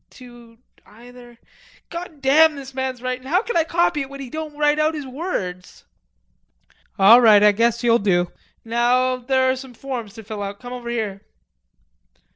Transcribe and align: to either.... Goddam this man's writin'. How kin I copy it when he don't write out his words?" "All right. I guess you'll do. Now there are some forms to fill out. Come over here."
to 0.09 0.57
either.... 0.83 1.37
Goddam 1.91 2.55
this 2.55 2.73
man's 2.73 3.03
writin'. 3.03 3.27
How 3.27 3.43
kin 3.43 3.55
I 3.55 3.63
copy 3.63 4.01
it 4.01 4.09
when 4.09 4.19
he 4.19 4.31
don't 4.31 4.57
write 4.57 4.79
out 4.79 4.95
his 4.95 5.05
words?" 5.05 5.85
"All 6.97 7.21
right. 7.21 7.43
I 7.43 7.51
guess 7.51 7.83
you'll 7.83 7.99
do. 7.99 8.31
Now 8.65 9.17
there 9.17 9.47
are 9.51 9.55
some 9.55 9.75
forms 9.75 10.15
to 10.15 10.23
fill 10.23 10.41
out. 10.41 10.59
Come 10.59 10.73
over 10.73 10.89
here." 10.89 11.21